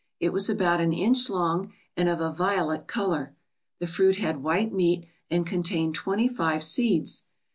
[0.19, 3.35] It was about an inch long and of a violet color.
[3.77, 7.25] The fruit had white meat and contained twenty five seeds.